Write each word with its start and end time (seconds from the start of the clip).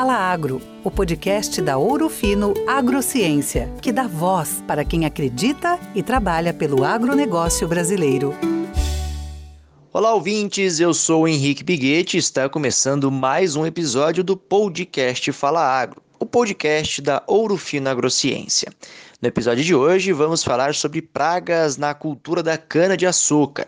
Fala 0.00 0.14
Agro, 0.14 0.62
o 0.82 0.90
podcast 0.90 1.60
da 1.60 1.76
Ouro 1.76 2.08
Fino 2.08 2.54
Agrociência, 2.66 3.70
que 3.82 3.92
dá 3.92 4.06
voz 4.06 4.64
para 4.66 4.82
quem 4.82 5.04
acredita 5.04 5.78
e 5.94 6.02
trabalha 6.02 6.54
pelo 6.54 6.84
agronegócio 6.86 7.68
brasileiro. 7.68 8.34
Olá, 9.92 10.14
ouvintes, 10.14 10.80
eu 10.80 10.94
sou 10.94 11.28
Henrique 11.28 11.62
Biguete 11.62 12.16
e 12.16 12.18
está 12.18 12.48
começando 12.48 13.10
mais 13.10 13.56
um 13.56 13.66
episódio 13.66 14.24
do 14.24 14.38
podcast 14.38 15.30
Fala 15.32 15.60
Agro, 15.60 16.00
podcast 16.30 17.02
da 17.02 17.22
Ouro 17.26 17.56
Fino 17.56 17.90
Agrociência. 17.90 18.72
No 19.20 19.26
episódio 19.26 19.64
de 19.64 19.74
hoje, 19.74 20.12
vamos 20.12 20.44
falar 20.44 20.76
sobre 20.76 21.02
pragas 21.02 21.76
na 21.76 21.92
cultura 21.92 22.40
da 22.40 22.56
cana-de-açúcar. 22.56 23.66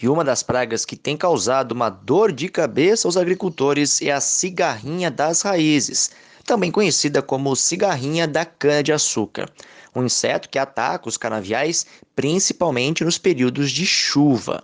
E 0.00 0.08
uma 0.08 0.22
das 0.22 0.40
pragas 0.40 0.84
que 0.84 0.94
tem 0.94 1.16
causado 1.16 1.72
uma 1.72 1.88
dor 1.90 2.30
de 2.30 2.48
cabeça 2.48 3.08
aos 3.08 3.16
agricultores 3.16 4.00
é 4.00 4.12
a 4.12 4.20
cigarrinha 4.20 5.10
das 5.10 5.42
raízes, 5.42 6.12
também 6.44 6.70
conhecida 6.70 7.20
como 7.20 7.56
cigarrinha 7.56 8.28
da 8.28 8.44
cana-de-açúcar. 8.44 9.50
Um 9.94 10.04
inseto 10.04 10.48
que 10.48 10.60
ataca 10.60 11.08
os 11.08 11.16
canaviais 11.16 11.86
principalmente 12.14 13.04
nos 13.04 13.18
períodos 13.18 13.72
de 13.72 13.84
chuva. 13.84 14.62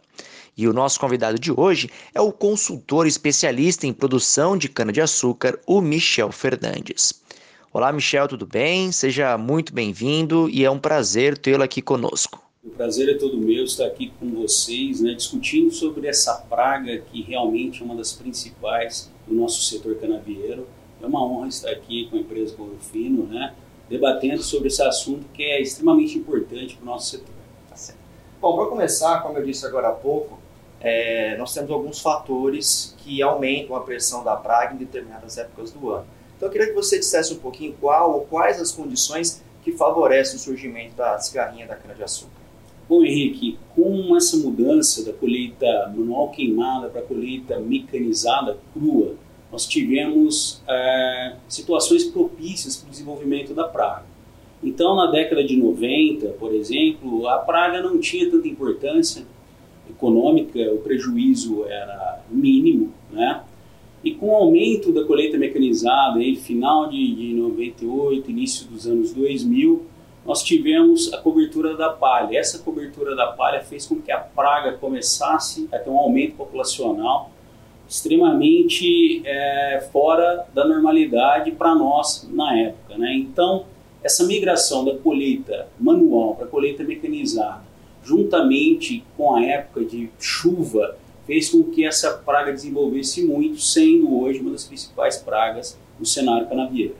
E 0.57 0.69
o 0.69 0.73
nosso 0.73 1.01
convidado 1.01 1.39
de 1.39 1.51
hoje 1.51 1.91
é 2.15 2.21
o 2.21 2.31
consultor 2.31 3.07
especialista 3.07 3.87
em 3.87 3.93
produção 3.93 4.57
de 4.57 4.69
cana-de-açúcar, 4.69 5.59
o 5.67 5.81
Michel 5.81 6.31
Fernandes. 6.31 7.22
Olá, 7.75 7.91
Michel, 7.91 8.29
tudo 8.29 8.45
bem? 8.45 8.93
Seja 8.93 9.39
muito 9.39 9.73
bem-vindo 9.73 10.47
e 10.51 10.63
é 10.63 10.71
um 10.71 10.79
prazer 10.79 11.39
tê-lo 11.39 11.63
aqui 11.63 11.81
conosco. 11.81 12.39
O 12.63 12.69
prazer 12.69 13.09
é 13.09 13.15
todo 13.15 13.39
meu 13.39 13.65
estar 13.65 13.87
aqui 13.87 14.13
com 14.21 14.31
vocês, 14.31 15.01
né, 15.01 15.15
discutindo 15.15 15.71
sobre 15.71 16.07
essa 16.07 16.35
praga 16.35 16.99
que 16.99 17.23
realmente 17.23 17.81
é 17.81 17.85
uma 17.87 17.97
das 17.97 18.13
principais 18.13 19.11
do 19.27 19.35
nosso 19.35 19.63
setor 19.63 19.95
canavieiro. 19.95 20.69
É 21.03 21.07
uma 21.07 21.25
honra 21.25 21.49
estar 21.49 21.71
aqui 21.71 22.09
com 22.11 22.17
a 22.17 22.21
empresa 22.21 22.55
Fino, 22.93 23.25
né, 23.25 23.55
debatendo 23.89 24.43
sobre 24.43 24.69
esse 24.69 24.83
assunto 24.83 25.25
que 25.33 25.43
é 25.43 25.63
extremamente 25.63 26.19
importante 26.19 26.77
para 26.77 26.83
o 26.83 26.87
nosso 26.87 27.13
setor. 27.13 27.35
Tá 27.71 27.77
certo. 27.77 27.99
Bom, 28.39 28.55
para 28.55 28.67
começar, 28.67 29.23
como 29.23 29.39
eu 29.39 29.47
disse 29.47 29.65
agora 29.65 29.89
há 29.89 29.93
pouco, 29.93 30.39
é, 30.79 31.39
nós 31.39 31.55
temos 31.55 31.71
alguns 31.71 32.03
fatores 32.03 32.95
que 32.99 33.23
aumentam 33.23 33.75
a 33.75 33.81
pressão 33.81 34.23
da 34.23 34.37
praga 34.37 34.75
em 34.75 34.77
determinadas 34.77 35.39
épocas 35.39 35.73
do 35.73 35.89
ano. 35.89 36.07
Então 36.37 36.49
eu 36.49 36.53
queria 36.53 36.69
que 36.69 36.75
você 36.75 36.99
dissesse 36.99 37.33
um 37.33 37.39
pouquinho 37.39 37.75
qual 37.81 38.15
ou 38.15 38.21
quais 38.23 38.61
as 38.61 38.73
condições 38.73 39.43
que 39.63 39.73
favorecem 39.73 40.37
o 40.37 40.39
surgimento 40.39 40.97
da 40.97 41.19
cigarrinha 41.19 41.67
da 41.67 41.77
cana-de-açúcar. 41.77 42.43
Bom, 42.89 43.05
Henrique, 43.05 43.59
com 43.75 44.17
essa 44.17 44.37
mudança 44.37 45.05
da 45.05 45.13
colheita 45.13 45.67
manual 45.97 46.31
queimada 46.31 46.89
para 46.89 47.01
a 47.01 47.05
colheita 47.05 47.59
mecanizada 47.61 48.59
crua, 48.73 49.15
nós 49.53 49.67
tivemos 49.67 50.63
é, 50.69 51.37
situações 51.49 52.05
propícias 52.05 52.77
para 52.77 52.89
o 52.89 52.91
desenvolvimento 52.91 53.55
da 53.55 53.69
praga. 53.69 54.05
Então, 54.63 54.97
na 54.97 55.11
década 55.11 55.45
de 55.45 55.57
90, 55.57 56.29
por 56.39 56.55
exemplo, 56.55 57.29
a 57.29 57.39
praga 57.39 57.83
não 57.83 57.99
tinha 57.99 58.31
tanta 58.31 58.49
importância 58.49 59.25
econômica, 59.91 60.59
o 60.73 60.79
prejuízo 60.79 61.65
era 61.67 62.25
mínimo, 62.31 62.93
né? 63.11 63.43
E 64.05 64.15
com 64.15 64.31
o 64.31 64.35
aumento 64.35 64.93
da 64.93 65.05
colheita 65.05 65.39
mecanizada, 65.39 66.19
aí, 66.19 66.35
final 66.35 66.89
de, 66.89 67.15
de 67.15 67.35
98, 67.35 68.31
início 68.31 68.67
dos 68.67 68.87
anos 68.87 69.13
2000, 69.13 69.87
nós 70.27 70.43
tivemos 70.43 71.13
a 71.13 71.19
cobertura 71.19 71.77
da 71.77 71.91
palha. 71.91 72.37
Essa 72.37 72.59
cobertura 72.59 73.15
da 73.15 73.29
palha 73.29 73.61
fez 73.61 73.87
com 73.87 74.01
que 74.01 74.11
a 74.11 74.19
praga 74.19 74.73
começasse 74.73 75.69
a 75.73 75.79
ter 75.79 75.91
um 75.91 75.97
aumento 75.97 76.37
populacional 76.37 77.31
extremamente 77.89 79.23
é, 79.25 79.87
fora 79.93 80.47
da 80.55 80.67
normalidade 80.67 81.51
para 81.53 81.75
nós 81.75 82.29
na 82.33 82.59
época. 82.59 82.97
Né? 82.97 83.15
Então, 83.15 83.67
essa 84.03 84.25
migração 84.25 84.85
da 84.85 84.97
colheita 84.97 85.69
manual 85.79 86.35
para 86.35 86.47
a 86.47 86.49
colheita 86.49 86.83
mecanizada, 86.83 87.63
juntamente 88.03 89.05
com 89.17 89.37
a 89.37 89.45
época 89.45 89.85
de 89.85 90.11
chuva 90.19 90.97
fez 91.27 91.51
com 91.51 91.65
que 91.65 91.87
essa 91.87 92.13
praga 92.13 92.53
desenvolvesse 92.53 93.25
muito, 93.25 93.61
sendo 93.61 94.21
hoje 94.21 94.41
uma 94.41 94.51
das 94.51 94.65
principais 94.65 95.17
pragas 95.17 95.79
no 95.99 96.07
cenário 96.07 96.49
canavieiro. 96.49 96.97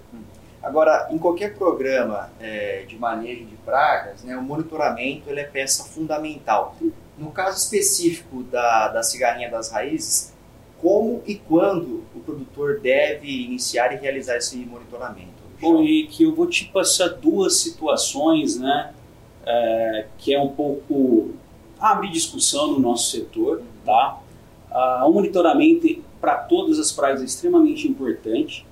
Agora, 0.63 1.09
em 1.11 1.19
qualquer 1.19 1.57
programa 1.57 2.31
é, 2.41 2.85
de 2.87 2.97
manejo 2.97 3.45
de 3.45 3.57
pragas, 3.57 4.23
né, 4.23 4.37
o 4.37 4.43
monitoramento 4.43 5.29
ele 5.29 5.41
é 5.41 5.45
peça 5.45 5.85
fundamental. 5.85 6.77
No 7.19 7.33
caso 7.33 7.59
específico 7.59 8.45
da, 8.45 8.89
da 8.89 9.03
cigarrinha 9.03 9.51
das 9.51 9.73
raízes, 9.73 10.33
como 10.81 11.23
e 11.27 11.35
quando 11.35 12.05
o 12.15 12.21
produtor 12.21 12.81
deve 12.81 13.29
iniciar 13.29 13.93
e 13.93 13.97
realizar 13.97 14.37
esse 14.37 14.57
monitoramento? 14.57 15.43
Bom, 15.61 15.81
Henrique, 15.81 16.25
eu 16.25 16.35
vou 16.35 16.47
te 16.47 16.65
passar 16.67 17.09
duas 17.09 17.59
situações, 17.59 18.59
né, 18.59 18.93
é, 19.45 20.07
que 20.19 20.33
é 20.33 20.41
um 20.41 20.49
pouco 20.49 21.31
abre 21.81 22.09
discussão 22.09 22.73
no 22.73 22.79
nosso 22.79 23.11
setor, 23.11 23.63
tá? 23.85 24.21
O 25.05 25.13
monitoramento 25.13 26.03
para 26.21 26.37
todas 26.37 26.79
as 26.79 26.91
pragas 26.93 27.21
é 27.21 27.25
extremamente 27.25 27.87
importante, 27.87 28.65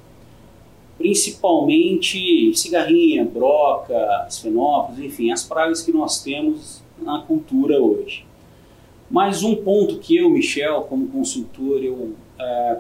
principalmente 0.97 2.53
cigarrinha, 2.55 3.25
broca, 3.25 4.27
esfenófilos, 4.29 5.01
enfim, 5.01 5.31
as 5.31 5.43
pragas 5.43 5.83
que 5.83 5.93
nós 5.93 6.23
temos 6.23 6.83
na 7.01 7.21
cultura 7.23 7.81
hoje. 7.81 8.25
Mas 9.11 9.43
um 9.43 9.57
ponto 9.57 9.99
que 9.99 10.17
eu, 10.17 10.31
Michel, 10.31 10.83
como 10.83 11.09
consultor, 11.09 11.83
eu 11.83 11.95
uh, 11.95 12.15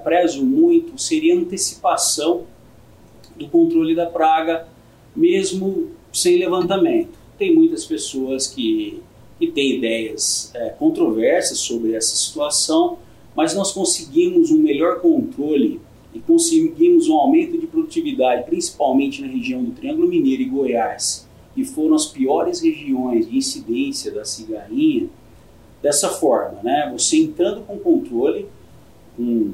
prezo 0.04 0.44
muito 0.44 0.96
seria 1.00 1.34
a 1.34 1.38
antecipação 1.38 2.44
do 3.34 3.48
controle 3.48 3.94
da 3.94 4.06
praga, 4.06 4.68
mesmo 5.16 5.88
sem 6.12 6.38
levantamento. 6.38 7.18
Tem 7.36 7.54
muitas 7.54 7.84
pessoas 7.84 8.46
que 8.46 9.02
que 9.40 9.50
tem 9.50 9.78
ideias 9.78 10.52
é, 10.54 10.68
controversas 10.68 11.58
sobre 11.58 11.94
essa 11.94 12.14
situação, 12.14 12.98
mas 13.34 13.54
nós 13.54 13.72
conseguimos 13.72 14.50
um 14.50 14.58
melhor 14.58 15.00
controle 15.00 15.80
e 16.12 16.20
conseguimos 16.20 17.08
um 17.08 17.14
aumento 17.14 17.56
de 17.58 17.66
produtividade, 17.66 18.44
principalmente 18.44 19.22
na 19.22 19.28
região 19.28 19.64
do 19.64 19.70
Triângulo 19.70 20.08
Mineiro 20.08 20.42
e 20.42 20.44
Goiás, 20.44 21.26
que 21.54 21.64
foram 21.64 21.94
as 21.94 22.04
piores 22.04 22.60
regiões 22.60 23.30
de 23.30 23.38
incidência 23.38 24.12
da 24.12 24.26
cigarrinha, 24.26 25.08
dessa 25.80 26.10
forma, 26.10 26.60
né? 26.62 26.90
Você 26.92 27.16
entrando 27.16 27.62
com 27.62 27.78
controle, 27.78 28.46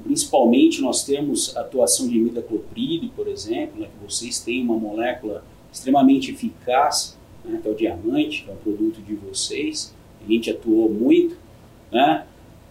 principalmente 0.02 0.82
nós 0.82 1.04
temos 1.04 1.56
a 1.56 1.60
atuação 1.60 2.08
de 2.08 2.18
imidacloprid, 2.18 3.08
por 3.14 3.28
exemplo, 3.28 3.80
né, 3.80 3.86
que 3.86 4.04
vocês 4.04 4.40
têm 4.40 4.62
uma 4.62 4.76
molécula 4.76 5.44
extremamente 5.72 6.32
eficaz 6.32 7.16
né, 7.46 7.60
que 7.62 7.68
é 7.68 7.70
o 7.70 7.74
diamante, 7.74 8.42
que 8.42 8.50
é 8.50 8.52
o 8.52 8.56
produto 8.56 9.00
de 9.00 9.14
vocês, 9.14 9.94
a 10.24 10.30
gente 10.30 10.50
atuou 10.50 10.90
muito, 10.90 11.36
né, 11.90 12.26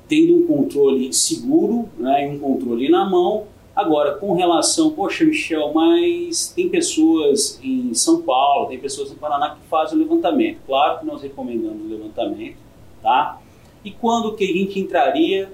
tendo 0.07 0.35
um 0.35 0.45
controle 0.45 1.11
seguro 1.13 1.89
né, 1.97 2.25
e 2.25 2.35
um 2.35 2.39
controle 2.39 2.89
na 2.89 3.09
mão. 3.09 3.47
Agora, 3.75 4.13
com 4.15 4.33
relação, 4.33 4.91
poxa, 4.91 5.25
Michel, 5.25 5.73
mas 5.73 6.53
tem 6.55 6.69
pessoas 6.69 7.59
em 7.61 7.93
São 7.93 8.21
Paulo, 8.21 8.67
tem 8.67 8.79
pessoas 8.79 9.11
em 9.11 9.15
Paraná 9.15 9.55
que 9.55 9.67
fazem 9.67 9.97
o 9.97 10.01
levantamento. 10.01 10.59
Claro 10.65 10.99
que 10.99 11.05
nós 11.05 11.21
recomendamos 11.21 11.85
o 11.85 11.89
levantamento, 11.89 12.57
tá? 13.01 13.39
E 13.83 13.91
quando 13.91 14.33
que 14.33 14.43
a 14.45 14.53
gente 14.53 14.79
entraria 14.79 15.51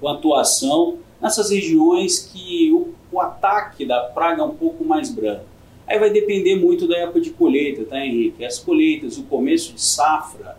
com 0.00 0.08
atuação 0.08 0.98
nessas 1.20 1.50
regiões 1.50 2.18
que 2.18 2.72
o, 2.72 2.94
o 3.12 3.20
ataque 3.20 3.84
da 3.84 4.00
praga 4.00 4.42
é 4.42 4.44
um 4.44 4.54
pouco 4.54 4.84
mais 4.84 5.10
brando? 5.10 5.55
Aí 5.86 5.98
vai 5.98 6.10
depender 6.10 6.56
muito 6.56 6.88
da 6.88 6.96
época 6.98 7.20
de 7.20 7.30
colheita, 7.30 7.84
tá, 7.84 8.04
Henrique? 8.04 8.44
As 8.44 8.58
colheitas, 8.58 9.18
o 9.18 9.22
começo 9.24 9.72
de 9.72 9.80
safra, 9.80 10.58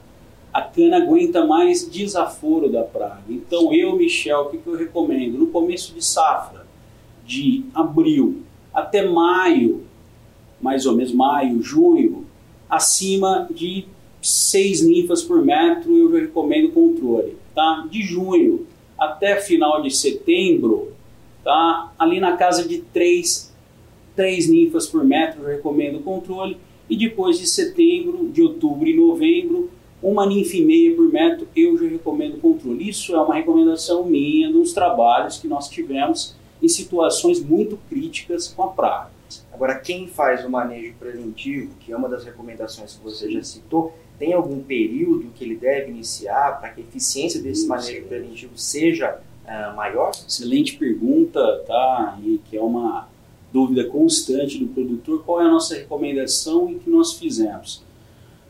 a 0.53 0.61
cana 0.61 0.97
aguenta 0.97 1.45
mais 1.45 1.87
desaforo 1.87 2.69
da 2.69 2.83
praga. 2.83 3.23
Então, 3.29 3.73
eu, 3.73 3.95
Michel, 3.95 4.41
o 4.41 4.49
que, 4.49 4.57
que 4.57 4.67
eu 4.67 4.77
recomendo? 4.77 5.37
No 5.37 5.47
começo 5.47 5.93
de 5.93 6.03
safra, 6.03 6.65
de 7.25 7.65
abril 7.73 8.41
até 8.73 9.05
maio, 9.05 9.85
mais 10.61 10.85
ou 10.85 10.95
menos 10.95 11.11
maio, 11.11 11.61
junho, 11.61 12.25
acima 12.69 13.47
de 13.53 13.85
6 14.21 14.83
ninfas 14.83 15.21
por 15.21 15.43
metro, 15.43 15.95
eu 15.95 16.11
recomendo 16.11 16.71
controle. 16.71 17.37
Tá? 17.53 17.85
De 17.89 18.01
junho 18.01 18.65
até 18.97 19.41
final 19.41 19.81
de 19.81 19.91
setembro, 19.91 20.93
tá? 21.43 21.91
ali 21.99 22.19
na 22.19 22.37
casa 22.37 22.67
de 22.67 22.79
3 22.79 23.55
três 24.17 24.49
ninfas 24.49 24.87
por 24.87 25.05
metro, 25.05 25.43
eu 25.43 25.47
recomendo 25.47 25.99
o 25.99 26.03
controle. 26.03 26.57
E 26.89 26.97
depois 26.97 27.37
de 27.37 27.45
setembro, 27.45 28.29
de 28.29 28.41
outubro 28.41 28.87
e 28.87 28.95
novembro, 28.95 29.69
uma 30.01 30.25
ninfa 30.25 30.57
e 30.57 30.65
meia 30.65 30.95
por 30.95 31.11
metro, 31.11 31.47
eu 31.55 31.77
já 31.77 31.87
recomendo 31.87 32.35
o 32.35 32.39
controle. 32.39 32.89
Isso 32.89 33.15
é 33.15 33.21
uma 33.21 33.35
recomendação 33.35 34.05
minha 34.05 34.49
nos 34.49 34.73
trabalhos 34.73 35.37
que 35.37 35.47
nós 35.47 35.69
tivemos 35.69 36.35
em 36.61 36.67
situações 36.67 37.39
muito 37.39 37.77
críticas 37.89 38.47
com 38.47 38.63
a 38.63 38.67
praga. 38.69 39.11
Agora, 39.53 39.75
quem 39.75 40.07
faz 40.07 40.45
o 40.45 40.49
manejo 40.49 40.93
preventivo, 40.99 41.73
que 41.79 41.91
é 41.91 41.97
uma 41.97 42.09
das 42.09 42.23
recomendações 42.23 42.95
que 42.95 43.03
você 43.03 43.31
já 43.31 43.43
citou, 43.43 43.93
tem 44.17 44.33
algum 44.33 44.61
período 44.61 45.29
que 45.35 45.43
ele 45.43 45.55
deve 45.55 45.91
iniciar 45.91 46.59
para 46.59 46.69
que 46.69 46.81
a 46.81 46.83
eficiência 46.83 47.41
desse 47.41 47.61
Isso, 47.61 47.69
manejo 47.69 48.05
preventivo 48.05 48.57
seja 48.57 49.19
uh, 49.45 49.75
maior? 49.75 50.11
Excelente 50.11 50.75
pergunta, 50.77 51.63
tá? 51.67 52.17
E 52.23 52.39
que 52.49 52.57
é 52.57 52.61
uma 52.61 53.07
dúvida 53.51 53.85
constante 53.85 54.57
do 54.57 54.67
produtor, 54.67 55.23
qual 55.23 55.41
é 55.41 55.45
a 55.45 55.51
nossa 55.51 55.75
recomendação 55.75 56.69
e 56.69 56.75
o 56.75 56.79
que 56.79 56.89
nós 56.89 57.13
fizemos. 57.13 57.81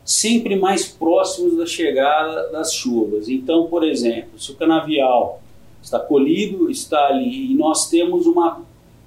Sempre 0.04 0.56
mais 0.56 0.86
próximos 0.86 1.56
da 1.56 1.66
chegada 1.66 2.50
das 2.50 2.72
chuvas. 2.72 3.28
Então, 3.28 3.66
por 3.66 3.84
exemplo, 3.84 4.38
se 4.38 4.50
o 4.50 4.54
canavial 4.54 5.42
está 5.82 5.98
colhido, 5.98 6.70
está 6.70 7.08
ali, 7.08 7.52
e 7.52 7.54
nós 7.54 7.88
temos 7.88 8.26
uma 8.26 8.62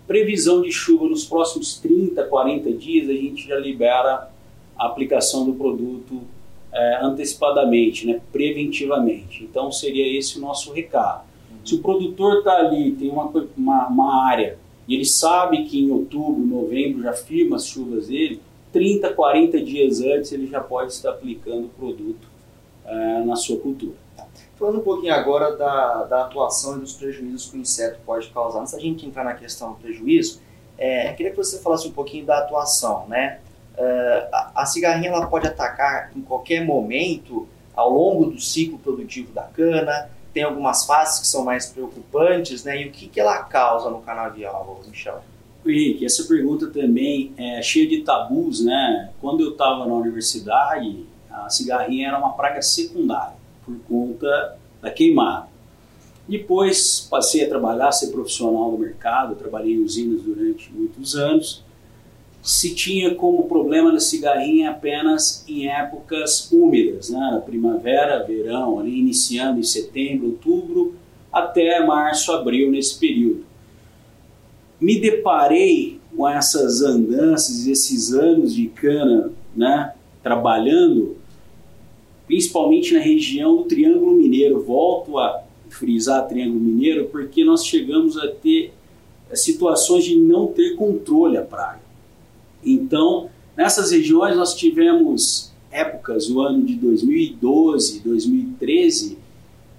previsão 0.08 0.62
de 0.62 0.72
chuva 0.72 1.08
nos 1.08 1.26
próximos 1.26 1.80
30, 1.80 2.24
40 2.24 2.72
dias, 2.74 3.10
a 3.10 3.14
gente 3.14 3.48
já 3.48 3.58
libera 3.58 4.30
a 4.78 4.86
aplicação 4.86 5.46
do 5.46 5.54
produto 5.54 6.22
é, 6.72 7.00
antecipadamente, 7.02 8.08
né, 8.08 8.22
preventivamente. 8.32 9.44
Então 9.44 9.72
seria 9.72 10.18
esse 10.18 10.38
o 10.38 10.42
nosso 10.42 10.72
recado. 10.72 11.24
Se 11.64 11.76
o 11.76 11.80
produtor 11.80 12.40
está 12.40 12.58
ali, 12.58 12.92
tem 12.94 13.10
uma, 13.10 13.32
uma, 13.58 13.88
uma, 13.88 14.26
área, 14.26 14.58
e 14.88 14.96
ele 14.96 15.06
sabe 15.06 15.66
que 15.66 15.80
em 15.80 15.92
outubro, 15.92 16.44
novembro 16.44 17.04
já 17.04 17.14
firma 17.14 17.56
as 17.56 17.66
chuvas 17.66 18.08
dele, 18.08 18.42
30, 18.72 19.14
40 19.14 19.62
dias 19.62 20.02
antes 20.02 20.32
ele 20.32 20.48
já 20.48 20.60
pode 20.60 20.94
estar 20.94 21.12
aplicando 21.12 21.66
o 21.66 21.70
produto 21.70 22.28
é, 22.86 23.24
na 23.24 23.36
sua 23.36 23.60
cultura. 23.60 23.96
Falando 24.56 24.80
um 24.80 24.84
pouquinho 24.84 25.14
agora 25.14 25.56
da, 25.58 26.04
da 26.04 26.22
atuação 26.26 26.78
e 26.78 26.82
dos 26.82 26.94
prejuízos 26.94 27.50
que 27.50 27.58
o 27.58 27.60
inseto 27.60 28.00
pode 28.06 28.30
causar. 28.30 28.62
Antes 28.62 28.74
da 28.74 28.80
gente 28.80 29.06
entrar 29.06 29.24
na 29.24 29.34
questão 29.34 29.74
do 29.74 29.80
prejuízo, 29.80 30.40
é, 30.78 31.12
queria 31.14 31.32
que 31.32 31.38
você 31.38 31.60
falasse 31.60 31.88
um 31.88 31.92
pouquinho 31.92 32.26
da 32.26 32.40
atuação, 32.40 33.08
né? 33.08 33.40
Uh, 33.78 34.28
a, 34.32 34.52
a 34.62 34.66
cigarrinha 34.66 35.10
ela 35.10 35.28
pode 35.28 35.48
atacar 35.48 36.12
em 36.16 36.22
qualquer 36.22 36.64
momento 36.64 37.48
ao 37.74 37.90
longo 37.90 38.26
do 38.26 38.40
ciclo 38.40 38.78
produtivo 38.78 39.32
da 39.32 39.44
cana. 39.44 40.10
Tem 40.34 40.44
algumas 40.44 40.86
fases 40.86 41.20
que 41.20 41.28
são 41.28 41.44
mais 41.44 41.68
preocupantes, 41.68 42.64
né? 42.64 42.82
E 42.82 42.88
o 42.88 42.92
que, 42.92 43.08
que 43.08 43.20
ela 43.20 43.44
causa 43.44 43.90
no 43.90 44.02
canavial, 44.02 44.82
Michel? 44.88 45.22
Henrique, 45.66 46.06
essa 46.06 46.24
pergunta 46.24 46.68
também 46.68 47.34
é 47.38 47.62
cheia 47.62 47.88
de 47.88 48.02
tabus, 48.02 48.64
né? 48.64 49.12
Quando 49.20 49.42
eu 49.44 49.52
estava 49.52 49.86
na 49.86 49.94
universidade, 49.94 51.06
a 51.30 51.50
cigarrinha 51.50 52.08
era 52.08 52.18
uma 52.18 52.34
praga 52.34 52.62
secundária 52.62 53.36
por 53.66 53.78
conta 53.88 54.58
da 54.82 54.90
queimada. 54.90 55.48
Depois 56.28 57.08
passei 57.10 57.44
a 57.44 57.50
trabalhar, 57.50 57.92
ser 57.92 58.08
profissional 58.08 58.72
do 58.72 58.78
mercado, 58.78 59.36
trabalhei 59.36 59.76
em 59.76 59.84
usinas 59.84 60.22
durante 60.22 60.72
muitos 60.72 61.16
anos 61.16 61.64
se 62.42 62.74
tinha 62.74 63.14
como 63.14 63.44
problema 63.44 63.92
da 63.92 64.00
cigarrinha 64.00 64.72
apenas 64.72 65.46
em 65.48 65.68
épocas 65.68 66.52
úmidas, 66.52 67.10
né? 67.10 67.42
primavera, 67.46 68.24
verão, 68.24 68.80
ali 68.80 69.00
iniciando 69.00 69.60
em 69.60 69.64
setembro, 69.64 70.28
outubro, 70.28 70.96
até 71.32 71.86
março, 71.86 72.32
abril, 72.32 72.72
nesse 72.72 72.98
período. 72.98 73.46
Me 74.80 75.00
deparei 75.00 76.00
com 76.16 76.28
essas 76.28 76.82
andanças, 76.82 77.68
esses 77.68 78.12
anos 78.12 78.56
de 78.56 78.68
cana, 78.68 79.32
né? 79.56 79.94
trabalhando, 80.24 81.18
principalmente 82.26 82.94
na 82.94 83.00
região 83.00 83.58
do 83.58 83.64
Triângulo 83.66 84.16
Mineiro. 84.16 84.64
Volto 84.64 85.20
a 85.20 85.44
frisar 85.70 86.28
Triângulo 86.28 86.60
Mineiro 86.60 87.06
porque 87.06 87.44
nós 87.44 87.66
chegamos 87.66 88.18
a 88.18 88.28
ter 88.28 88.74
situações 89.34 90.04
de 90.04 90.18
não 90.18 90.48
ter 90.48 90.76
controle 90.76 91.38
a 91.38 91.44
praga. 91.44 91.91
Então, 92.64 93.30
nessas 93.56 93.92
regiões 93.92 94.36
nós 94.36 94.54
tivemos 94.56 95.52
épocas, 95.72 96.30
o 96.30 96.42
ano 96.42 96.66
de 96.66 96.76
2012, 96.76 98.02
2013, 98.02 99.18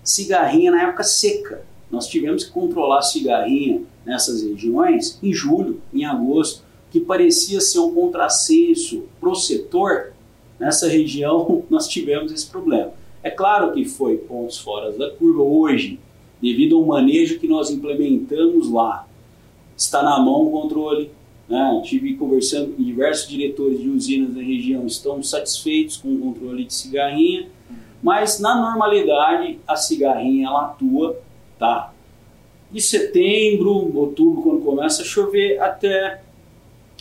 cigarrinha 0.02 0.70
na 0.70 0.82
época 0.82 1.04
seca. 1.04 1.62
Nós 1.90 2.06
tivemos 2.06 2.44
que 2.44 2.50
controlar 2.50 3.02
cigarrinha 3.02 3.82
nessas 4.04 4.42
regiões 4.42 5.18
em 5.22 5.32
julho, 5.32 5.80
em 5.92 6.04
agosto, 6.04 6.62
que 6.90 7.00
parecia 7.00 7.60
ser 7.60 7.78
um 7.78 7.94
contrassenso 7.94 9.04
para 9.20 9.28
o 9.28 9.34
setor. 9.34 10.12
Nessa 10.58 10.88
região 10.88 11.62
nós 11.68 11.86
tivemos 11.86 12.32
esse 12.32 12.46
problema. 12.46 12.92
É 13.22 13.30
claro 13.30 13.72
que 13.72 13.84
foi 13.84 14.16
pontos 14.16 14.58
fora 14.58 14.90
da 14.92 15.10
curva 15.10 15.42
hoje, 15.42 16.00
devido 16.40 16.76
ao 16.76 16.84
manejo 16.84 17.38
que 17.38 17.46
nós 17.46 17.70
implementamos 17.70 18.68
lá. 18.68 19.06
Está 19.76 20.02
na 20.02 20.18
mão 20.18 20.46
o 20.46 20.50
controle, 20.50 21.10
né? 21.48 21.82
Tive 21.84 22.14
conversando 22.14 22.72
com 22.74 22.82
diversos 22.82 23.28
diretores 23.28 23.80
de 23.80 23.88
usinas 23.88 24.34
da 24.34 24.40
região, 24.40 24.86
estão 24.86 25.22
satisfeitos 25.22 25.96
com 25.96 26.14
o 26.14 26.18
controle 26.18 26.64
de 26.64 26.74
cigarrinha, 26.74 27.48
mas 28.02 28.40
na 28.40 28.54
normalidade 28.54 29.58
a 29.66 29.76
cigarrinha 29.76 30.48
ela 30.48 30.66
atua, 30.66 31.20
tá? 31.58 31.92
De 32.70 32.80
setembro, 32.80 33.96
outubro, 33.96 34.42
quando 34.42 34.62
começa 34.62 35.02
a 35.02 35.04
chover, 35.04 35.60
até 35.60 36.22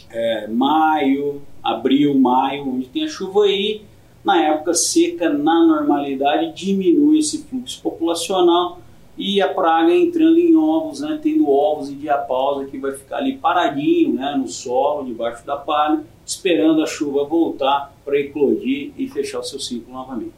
é, 0.10 0.48
maio, 0.48 1.42
abril, 1.64 2.18
maio, 2.20 2.68
onde 2.68 2.88
tem 2.88 3.06
a 3.06 3.08
chuva 3.08 3.46
aí, 3.46 3.82
na 4.24 4.44
época 4.44 4.74
seca, 4.74 5.30
na 5.30 5.66
normalidade, 5.66 6.54
diminui 6.54 7.20
esse 7.20 7.44
fluxo 7.44 7.82
populacional 7.82 8.80
e 9.18 9.42
a 9.42 9.54
praga 9.54 9.94
entrando 9.94 10.38
em 10.38 10.56
ovos, 10.56 11.02
né, 11.02 11.20
tendo 11.22 11.50
ovos 11.50 11.90
em 11.90 11.96
diapausa 11.96 12.66
que 12.66 12.78
vai 12.78 12.94
ficar 12.94 13.18
ali 13.18 13.38
paradinho 13.38 14.14
né, 14.14 14.36
no 14.38 14.48
solo, 14.48 15.06
debaixo 15.06 15.46
da 15.46 15.58
palha, 15.58 16.04
esperando 16.26 16.82
a 16.82 16.86
chuva 16.86 17.26
voltar 17.26 17.94
para 18.04 18.20
eclodir 18.20 18.92
e 18.98 19.08
fechar 19.10 19.40
o 19.40 19.44
seu 19.44 19.60
ciclo 19.60 19.94
novamente. 19.94 20.32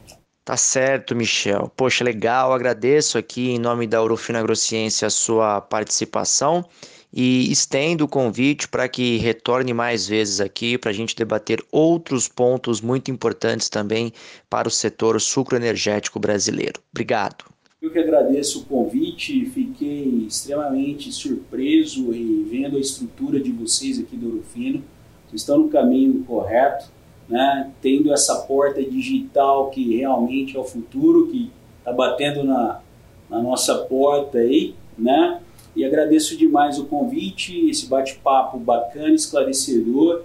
Tá 0.44 0.58
certo, 0.58 1.16
Michel. 1.16 1.72
Poxa, 1.74 2.04
legal. 2.04 2.52
Agradeço 2.52 3.16
aqui 3.16 3.50
em 3.52 3.58
nome 3.58 3.86
da 3.86 4.02
Urufina 4.02 4.40
Agrociência 4.40 5.06
a 5.06 5.10
sua 5.10 5.62
participação 5.62 6.62
e 7.10 7.50
estendo 7.50 8.04
o 8.04 8.08
convite 8.08 8.68
para 8.68 8.88
que 8.88 9.16
retorne 9.18 9.72
mais 9.72 10.06
vezes 10.06 10.40
aqui 10.40 10.76
para 10.76 10.90
a 10.90 10.94
gente 10.94 11.16
debater 11.16 11.64
outros 11.70 12.28
pontos 12.28 12.80
muito 12.82 13.10
importantes 13.10 13.70
também 13.70 14.12
para 14.50 14.68
o 14.68 14.70
setor 14.70 15.18
sucroenergético 15.18 16.18
brasileiro. 16.18 16.78
Obrigado. 16.92 17.53
Eu 17.84 17.90
que 17.90 17.98
agradeço 17.98 18.60
o 18.60 18.64
convite, 18.64 19.44
fiquei 19.44 20.24
extremamente 20.26 21.12
surpreso 21.12 22.14
em 22.14 22.42
vendo 22.44 22.78
a 22.78 22.80
estrutura 22.80 23.38
de 23.38 23.52
vocês 23.52 24.00
aqui 24.00 24.16
do 24.16 24.36
Orofino. 24.36 24.82
Vocês 25.28 25.42
estão 25.42 25.58
no 25.58 25.68
caminho 25.68 26.24
correto, 26.24 26.86
né? 27.28 27.70
tendo 27.82 28.10
essa 28.10 28.36
porta 28.46 28.82
digital 28.82 29.68
que 29.68 29.98
realmente 29.98 30.56
é 30.56 30.58
o 30.58 30.64
futuro, 30.64 31.26
que 31.26 31.50
está 31.78 31.92
batendo 31.92 32.42
na, 32.42 32.80
na 33.28 33.42
nossa 33.42 33.76
porta 33.76 34.38
aí, 34.38 34.74
né? 34.96 35.42
E 35.76 35.84
agradeço 35.84 36.38
demais 36.38 36.78
o 36.78 36.86
convite, 36.86 37.68
esse 37.68 37.86
bate-papo 37.86 38.58
bacana, 38.58 39.12
esclarecedor 39.12 40.22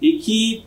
e 0.00 0.12
que, 0.18 0.64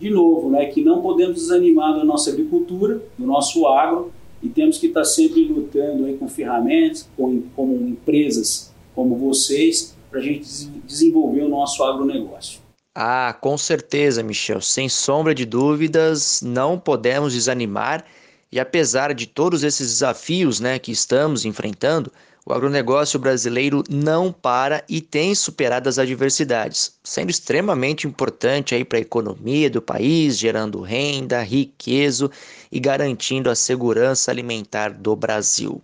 de 0.00 0.08
novo, 0.08 0.48
né, 0.48 0.64
que 0.64 0.82
não 0.82 1.02
podemos 1.02 1.34
desanimar 1.34 1.94
da 1.94 2.02
nossa 2.02 2.30
agricultura, 2.30 3.02
do 3.18 3.26
nosso 3.26 3.66
agro, 3.66 4.10
e 4.42 4.48
temos 4.48 4.78
que 4.78 4.88
estar 4.88 5.04
sempre 5.04 5.44
lutando 5.44 6.04
aí 6.04 6.16
com 6.16 6.28
ferramentas, 6.28 7.08
com, 7.16 7.42
com 7.54 7.74
empresas 7.86 8.72
como 8.94 9.16
vocês, 9.16 9.96
para 10.10 10.20
a 10.20 10.22
gente 10.22 10.46
desenvolver 10.86 11.42
o 11.42 11.48
nosso 11.48 11.82
agronegócio. 11.82 12.60
Ah, 12.94 13.34
com 13.40 13.56
certeza, 13.56 14.22
Michel. 14.22 14.60
Sem 14.60 14.88
sombra 14.88 15.34
de 15.34 15.46
dúvidas, 15.46 16.42
não 16.42 16.78
podemos 16.78 17.32
desanimar. 17.32 18.04
E 18.50 18.60
apesar 18.60 19.14
de 19.14 19.26
todos 19.26 19.64
esses 19.64 19.88
desafios 19.88 20.60
né, 20.60 20.78
que 20.78 20.92
estamos 20.92 21.46
enfrentando, 21.46 22.12
o 22.44 22.52
agronegócio 22.52 23.20
brasileiro 23.20 23.84
não 23.88 24.32
para 24.32 24.84
e 24.88 25.00
tem 25.00 25.34
superado 25.34 25.88
as 25.88 25.98
adversidades, 25.98 26.92
sendo 27.04 27.30
extremamente 27.30 28.06
importante 28.06 28.74
aí 28.74 28.84
para 28.84 28.98
a 28.98 29.02
economia 29.02 29.70
do 29.70 29.80
país, 29.80 30.36
gerando 30.36 30.80
renda, 30.80 31.40
riqueza 31.40 32.28
e 32.70 32.80
garantindo 32.80 33.48
a 33.48 33.54
segurança 33.54 34.30
alimentar 34.30 34.90
do 34.90 35.14
Brasil. 35.14 35.80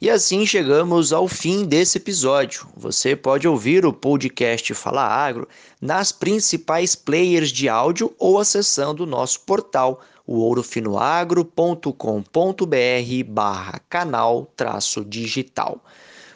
E 0.00 0.10
assim 0.10 0.44
chegamos 0.44 1.12
ao 1.12 1.28
fim 1.28 1.64
desse 1.64 1.98
episódio. 1.98 2.66
Você 2.76 3.14
pode 3.14 3.46
ouvir 3.46 3.86
o 3.86 3.92
podcast 3.92 4.74
Fala 4.74 5.06
Agro 5.06 5.46
nas 5.80 6.10
principais 6.10 6.96
players 6.96 7.52
de 7.52 7.68
áudio 7.68 8.12
ou 8.18 8.40
acessando 8.40 9.04
o 9.04 9.06
nosso 9.06 9.40
portal 9.42 10.00
ourofinoagro.com.br 10.34 13.24
barra 13.28 13.80
canal 13.88 14.50
traço 14.56 15.04
digital. 15.04 15.80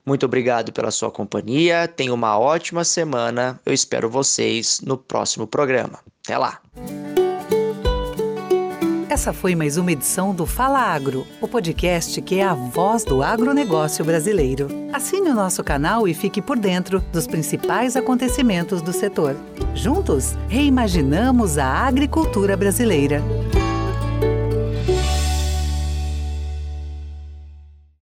Muito 0.04 0.24
obrigado 0.24 0.72
pela 0.72 0.90
sua 0.90 1.10
companhia, 1.10 1.88
tenha 1.88 2.14
uma 2.14 2.38
ótima 2.38 2.84
semana, 2.84 3.60
eu 3.66 3.72
espero 3.72 4.08
vocês 4.08 4.80
no 4.80 4.96
próximo 4.96 5.46
programa. 5.46 5.98
Até 6.22 6.38
lá! 6.38 6.60
Essa 9.16 9.32
foi 9.32 9.54
mais 9.54 9.78
uma 9.78 9.90
edição 9.90 10.34
do 10.34 10.44
Fala 10.44 10.78
Agro, 10.78 11.26
o 11.40 11.48
podcast 11.48 12.20
que 12.20 12.38
é 12.38 12.44
a 12.44 12.52
voz 12.52 13.02
do 13.02 13.22
agronegócio 13.22 14.04
brasileiro. 14.04 14.68
Assine 14.92 15.30
o 15.30 15.34
nosso 15.34 15.64
canal 15.64 16.06
e 16.06 16.12
fique 16.12 16.42
por 16.42 16.58
dentro 16.58 17.00
dos 17.12 17.26
principais 17.26 17.96
acontecimentos 17.96 18.82
do 18.82 18.92
setor. 18.92 19.34
Juntos, 19.74 20.36
reimaginamos 20.48 21.56
a 21.56 21.66
agricultura 21.66 22.58
brasileira. 22.58 23.22